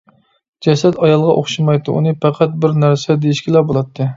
جەسەت 0.67 0.97
ئايالغا 1.01 1.35
ئوخشىمايتتى، 1.41 1.95
ئۇنى 1.99 2.15
پەقەت 2.25 2.59
بىر 2.65 2.77
«نەرسە» 2.85 3.21
دېيىشكىلا 3.27 3.65
بولاتتى. 3.71 4.09